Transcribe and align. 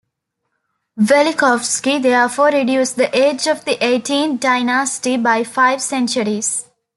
Velikovsky 0.99 2.01
therefore 2.01 2.47
reduced 2.47 2.95
the 2.95 3.15
age 3.15 3.45
of 3.45 3.65
the 3.65 3.77
Eighteenth 3.85 4.39
Dynasty 4.41 5.15
by 5.15 5.43
five 5.43 5.79
centuries. 5.79 6.65